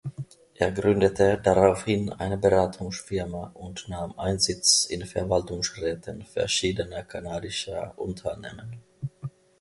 [0.55, 8.81] Er gründete daraufhin eine Beratungsfirma und nahm Einsitz in Verwaltungsräten verschiedener kanadischer Unternehmen.